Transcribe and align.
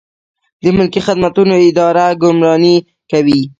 د 0.61 0.63
ملکي 0.75 1.01
خدمتونو 1.07 1.53
اداره 1.69 2.05
ګمارنې 2.21 2.75
کوي 3.11 3.41